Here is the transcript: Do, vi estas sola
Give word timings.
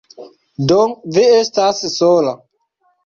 Do, 0.71 0.77
vi 1.17 1.25
estas 1.41 1.83
sola 1.99 2.35